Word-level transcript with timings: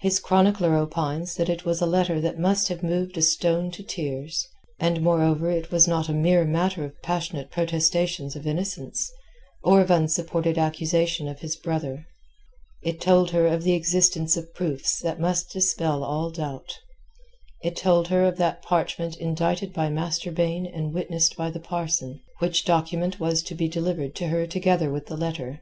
His 0.00 0.18
chronicler 0.18 0.74
opines 0.78 1.34
that 1.34 1.50
it 1.50 1.66
was 1.66 1.82
a 1.82 1.86
letter 1.86 2.18
that 2.18 2.38
must 2.38 2.68
have 2.68 2.82
moved 2.82 3.18
a 3.18 3.20
stone 3.20 3.70
to 3.72 3.82
tears. 3.82 4.46
And, 4.80 5.02
moreover, 5.02 5.50
it 5.50 5.70
was 5.70 5.86
not 5.86 6.08
a 6.08 6.14
mere 6.14 6.46
matter 6.46 6.86
of 6.86 7.02
passionate 7.02 7.50
protestations 7.50 8.34
of 8.34 8.46
innocence, 8.46 9.12
or 9.62 9.82
of 9.82 9.90
unsupported 9.90 10.56
accusation 10.56 11.28
of 11.28 11.40
his 11.40 11.54
brother. 11.56 12.06
It 12.82 12.98
told 12.98 13.32
her 13.32 13.46
of 13.46 13.62
the 13.62 13.74
existence 13.74 14.38
of 14.38 14.54
proofs 14.54 15.00
that 15.00 15.20
must 15.20 15.50
dispel 15.50 16.02
all 16.02 16.30
doubt. 16.30 16.78
It 17.62 17.76
told 17.76 18.08
her 18.08 18.24
of 18.24 18.38
that 18.38 18.62
parchment 18.62 19.18
indited 19.18 19.74
by 19.74 19.90
Master 19.90 20.32
Baine 20.32 20.64
and 20.64 20.94
witnessed 20.94 21.36
by 21.36 21.50
the 21.50 21.60
parson, 21.60 22.22
which 22.38 22.64
document 22.64 23.20
was 23.20 23.42
to 23.42 23.54
be 23.54 23.68
delivered 23.68 24.14
to 24.14 24.28
her 24.28 24.46
together 24.46 24.90
with 24.90 25.08
the 25.08 25.16
letter. 25.18 25.60